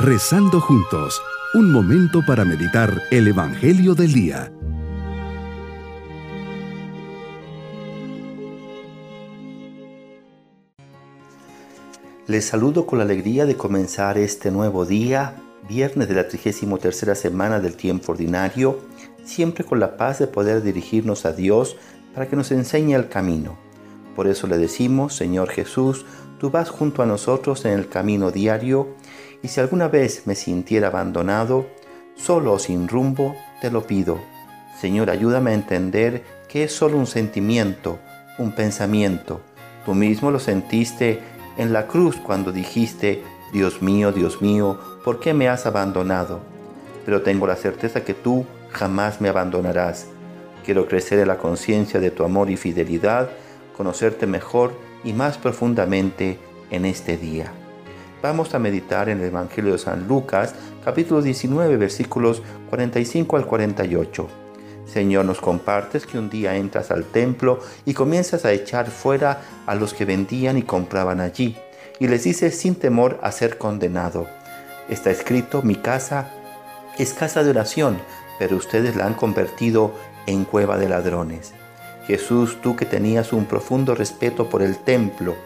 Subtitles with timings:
[0.00, 1.20] Rezando juntos,
[1.54, 4.52] un momento para meditar el Evangelio del Día.
[12.28, 15.34] Les saludo con la alegría de comenzar este nuevo día,
[15.68, 18.78] viernes de la 33 semana del tiempo ordinario,
[19.24, 21.76] siempre con la paz de poder dirigirnos a Dios
[22.14, 23.67] para que nos enseñe el camino.
[24.18, 26.04] Por eso le decimos, Señor Jesús,
[26.40, 28.88] tú vas junto a nosotros en el camino diario,
[29.44, 31.68] y si alguna vez me sintiera abandonado,
[32.16, 34.18] solo o sin rumbo, te lo pido.
[34.80, 38.00] Señor, ayúdame a entender que es solo un sentimiento,
[38.38, 39.40] un pensamiento.
[39.86, 41.20] Tú mismo lo sentiste
[41.56, 46.40] en la cruz cuando dijiste, Dios mío, Dios mío, ¿por qué me has abandonado?
[47.06, 50.08] Pero tengo la certeza que tú jamás me abandonarás.
[50.64, 53.30] Quiero crecer en la conciencia de tu amor y fidelidad,
[53.78, 54.72] conocerte mejor
[55.04, 56.38] y más profundamente
[56.70, 57.52] en este día.
[58.20, 60.52] Vamos a meditar en el Evangelio de San Lucas,
[60.84, 64.28] capítulo 19, versículos 45 al 48.
[64.84, 69.76] Señor, nos compartes que un día entras al templo y comienzas a echar fuera a
[69.76, 71.56] los que vendían y compraban allí,
[72.00, 74.26] y les dices sin temor a ser condenado.
[74.88, 76.32] Está escrito, mi casa
[76.98, 77.98] es casa de oración,
[78.40, 79.92] pero ustedes la han convertido
[80.26, 81.52] en cueva de ladrones.
[82.08, 85.36] Jesús, tú que tenías un profundo respeto por el templo,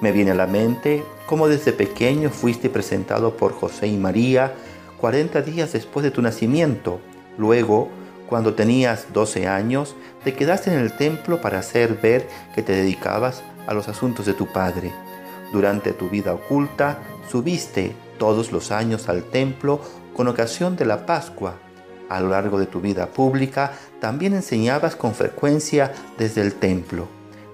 [0.00, 4.52] me viene a la mente cómo desde pequeño fuiste presentado por José y María
[5.00, 6.98] 40 días después de tu nacimiento.
[7.38, 7.88] Luego,
[8.28, 13.44] cuando tenías 12 años, te quedaste en el templo para hacer ver que te dedicabas
[13.68, 14.92] a los asuntos de tu padre.
[15.52, 16.98] Durante tu vida oculta,
[17.30, 19.80] subiste todos los años al templo
[20.12, 21.54] con ocasión de la Pascua.
[22.08, 27.08] A lo largo de tu vida pública, también enseñabas con frecuencia desde el templo.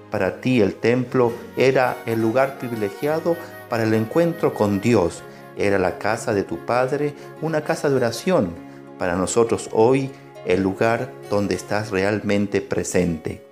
[0.09, 3.37] Para ti el templo era el lugar privilegiado
[3.69, 5.23] para el encuentro con Dios.
[5.57, 8.53] Era la casa de tu Padre, una casa de oración.
[8.99, 10.11] Para nosotros hoy
[10.45, 13.45] el lugar donde estás realmente presente.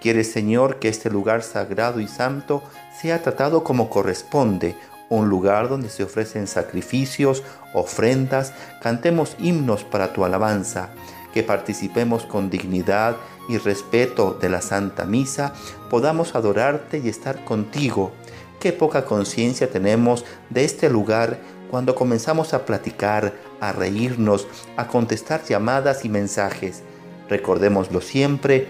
[0.00, 2.62] Quieres, Señor, que este lugar sagrado y santo
[3.00, 4.76] sea tratado como corresponde,
[5.08, 7.42] un lugar donde se ofrecen sacrificios,
[7.72, 8.52] ofrendas,
[8.82, 10.90] cantemos himnos para tu alabanza,
[11.32, 13.16] que participemos con dignidad
[13.48, 15.52] y respeto de la Santa Misa,
[15.90, 18.12] podamos adorarte y estar contigo.
[18.60, 21.38] Qué poca conciencia tenemos de este lugar
[21.70, 24.46] cuando comenzamos a platicar, a reírnos,
[24.76, 26.82] a contestar llamadas y mensajes.
[27.28, 28.68] Recordémoslo siempre,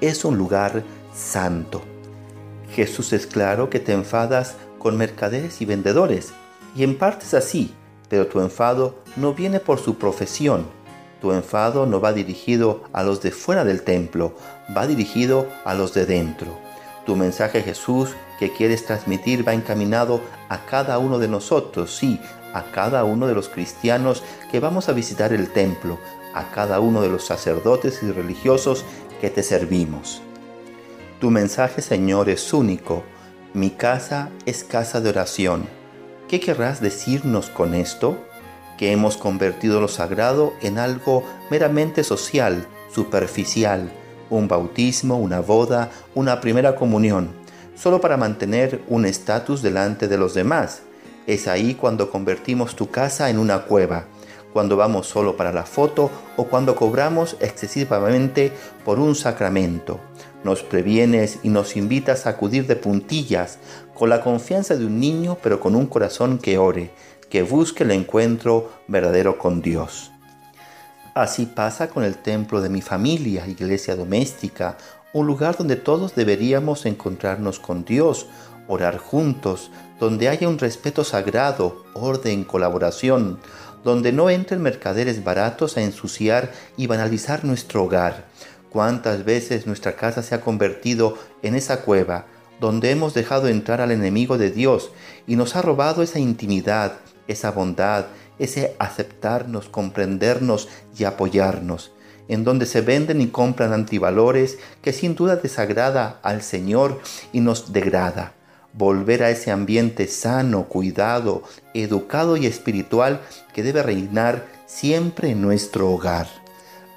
[0.00, 1.82] es un lugar santo.
[2.72, 6.32] Jesús es claro que te enfadas con mercaderes y vendedores,
[6.74, 7.72] y en parte es así,
[8.08, 10.66] pero tu enfado no viene por su profesión.
[11.20, 14.34] Tu enfado no va dirigido a los de fuera del templo,
[14.76, 16.58] va dirigido a los de dentro.
[17.06, 22.18] Tu mensaje Jesús que quieres transmitir va encaminado a cada uno de nosotros, sí,
[22.54, 25.98] a cada uno de los cristianos que vamos a visitar el templo,
[26.34, 28.84] a cada uno de los sacerdotes y religiosos
[29.20, 30.22] que te servimos.
[31.20, 33.02] Tu mensaje, Señor, es único.
[33.52, 35.66] Mi casa es casa de oración.
[36.28, 38.16] ¿Qué querrás decirnos con esto?
[38.78, 43.90] Que hemos convertido lo sagrado en algo meramente social, superficial,
[44.30, 47.30] un bautismo, una boda, una primera comunión,
[47.74, 50.82] solo para mantener un estatus delante de los demás.
[51.26, 54.04] Es ahí cuando convertimos tu casa en una cueva,
[54.52, 58.52] cuando vamos solo para la foto o cuando cobramos excesivamente
[58.84, 59.98] por un sacramento.
[60.44, 63.58] Nos previenes y nos invitas a acudir de puntillas,
[63.94, 66.90] con la confianza de un niño, pero con un corazón que ore,
[67.28, 70.10] que busque el encuentro verdadero con Dios.
[71.14, 74.78] Así pasa con el templo de mi familia, iglesia doméstica,
[75.12, 78.26] un lugar donde todos deberíamos encontrarnos con Dios,
[78.68, 83.38] orar juntos, donde haya un respeto sagrado, orden, colaboración,
[83.82, 88.26] donde no entren mercaderes baratos a ensuciar y banalizar nuestro hogar.
[88.70, 92.26] ¿Cuántas veces nuestra casa se ha convertido en esa cueva
[92.60, 94.92] donde hemos dejado entrar al enemigo de Dios
[95.26, 98.06] y nos ha robado esa intimidad, esa bondad,
[98.38, 101.92] ese aceptarnos, comprendernos y apoyarnos,
[102.28, 107.00] en donde se venden y compran antivalores que sin duda desagrada al Señor
[107.32, 108.34] y nos degrada.
[108.72, 111.42] Volver a ese ambiente sano, cuidado,
[111.74, 113.20] educado y espiritual
[113.52, 116.39] que debe reinar siempre en nuestro hogar.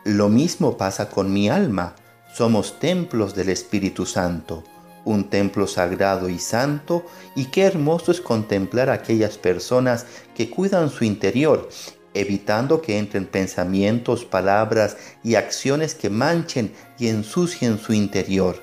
[0.03, 1.95] Lo mismo pasa con mi alma.
[2.33, 4.63] Somos templos del Espíritu Santo
[5.05, 7.05] un templo sagrado y santo,
[7.35, 10.05] y qué hermoso es contemplar a aquellas personas
[10.35, 11.69] que cuidan su interior,
[12.13, 18.61] evitando que entren pensamientos, palabras y acciones que manchen y ensucien su interior.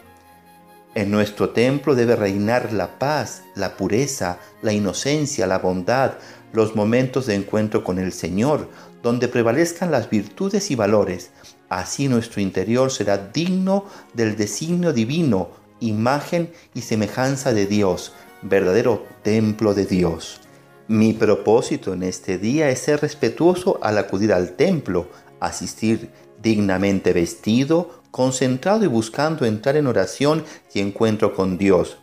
[0.95, 6.15] En nuestro templo debe reinar la paz, la pureza, la inocencia, la bondad,
[6.53, 8.69] los momentos de encuentro con el Señor,
[9.03, 11.31] donde prevalezcan las virtudes y valores.
[11.69, 15.51] Así nuestro interior será digno del designio divino,
[15.81, 18.13] imagen y semejanza de Dios,
[18.43, 20.41] verdadero templo de Dios.
[20.89, 25.09] Mi propósito en este día es ser respetuoso al acudir al templo,
[25.39, 26.11] asistir
[26.43, 30.45] dignamente vestido, concentrado y buscando entrar en oración
[30.75, 31.99] y encuentro con Dios.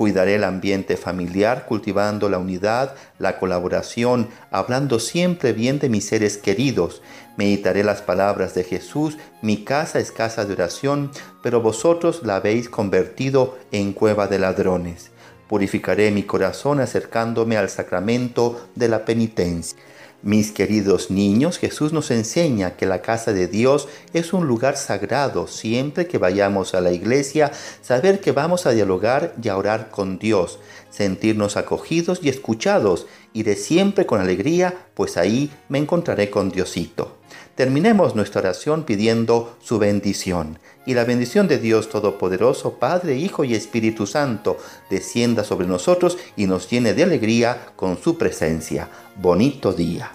[0.00, 6.38] Cuidaré el ambiente familiar cultivando la unidad, la colaboración, hablando siempre bien de mis seres
[6.38, 7.02] queridos.
[7.36, 11.10] Meditaré las palabras de Jesús, mi casa es casa de oración,
[11.42, 15.10] pero vosotros la habéis convertido en cueva de ladrones.
[15.50, 19.78] Purificaré mi corazón acercándome al sacramento de la penitencia.
[20.22, 25.46] Mis queridos niños, Jesús nos enseña que la casa de Dios es un lugar sagrado.
[25.46, 30.18] Siempre que vayamos a la iglesia, saber que vamos a dialogar y a orar con
[30.18, 30.58] Dios,
[30.90, 33.06] sentirnos acogidos y escuchados.
[33.32, 37.19] Iré siempre con alegría, pues ahí me encontraré con Diosito.
[37.60, 40.58] Terminemos nuestra oración pidiendo su bendición.
[40.86, 44.56] Y la bendición de Dios Todopoderoso, Padre, Hijo y Espíritu Santo,
[44.88, 48.88] descienda sobre nosotros y nos llene de alegría con su presencia.
[49.16, 50.10] Bonito día.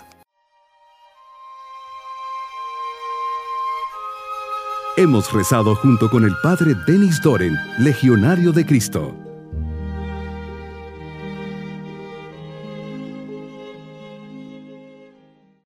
[4.97, 9.24] Hemos rezado junto con el Padre Denis Doren, Legionario de Cristo.